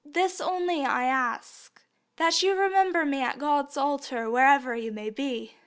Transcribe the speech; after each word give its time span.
This 0.03 0.41
only 0.41 0.83
I 0.83 1.03
ask 1.03 1.79
that 2.15 2.41
you 2.41 2.55
remember 2.57 3.05
me 3.05 3.21
at 3.21 3.37
God's 3.37 3.77
Altar 3.77 4.31
wherever 4.31 4.75
you 4.75 4.91
may 4.91 5.11
be." 5.11 5.53